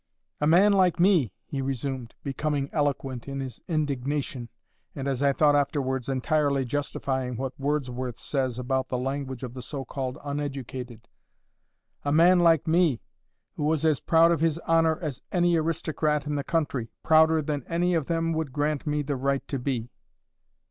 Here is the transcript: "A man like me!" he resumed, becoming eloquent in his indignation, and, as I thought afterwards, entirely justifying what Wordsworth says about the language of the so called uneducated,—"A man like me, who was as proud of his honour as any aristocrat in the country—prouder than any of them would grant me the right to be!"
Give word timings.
"A 0.39 0.47
man 0.47 0.73
like 0.73 0.99
me!" 0.99 1.31
he 1.45 1.61
resumed, 1.61 2.15
becoming 2.23 2.71
eloquent 2.73 3.27
in 3.27 3.39
his 3.39 3.61
indignation, 3.67 4.49
and, 4.95 5.07
as 5.07 5.21
I 5.21 5.31
thought 5.31 5.55
afterwards, 5.55 6.09
entirely 6.09 6.65
justifying 6.65 7.37
what 7.37 7.53
Wordsworth 7.59 8.17
says 8.17 8.57
about 8.57 8.89
the 8.89 8.97
language 8.97 9.43
of 9.43 9.53
the 9.53 9.61
so 9.61 9.85
called 9.85 10.17
uneducated,—"A 10.23 12.11
man 12.11 12.39
like 12.39 12.65
me, 12.67 12.99
who 13.57 13.63
was 13.63 13.85
as 13.85 13.99
proud 13.99 14.31
of 14.31 14.39
his 14.39 14.57
honour 14.61 14.97
as 15.01 15.21
any 15.31 15.55
aristocrat 15.55 16.25
in 16.25 16.33
the 16.33 16.43
country—prouder 16.43 17.43
than 17.43 17.63
any 17.67 17.93
of 17.93 18.07
them 18.07 18.33
would 18.33 18.51
grant 18.51 18.87
me 18.87 19.03
the 19.03 19.15
right 19.15 19.47
to 19.49 19.59
be!" 19.59 19.91